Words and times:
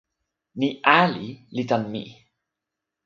ni 0.57 0.69
ali 1.01 1.27
li 1.55 1.63
tan 1.69 1.83
mi. 1.91 2.03